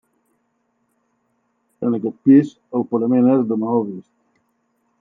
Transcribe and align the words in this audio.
En 1.89 1.97
aquest 1.97 2.17
pis 2.29 2.55
el 2.79 2.87
parament 2.95 3.29
és 3.35 3.45
de 3.53 3.59
maó 3.65 3.85
vist. 3.91 4.11